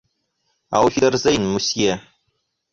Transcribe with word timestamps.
Ауфидерзейн, 0.79 1.47
мусье. 1.53 1.93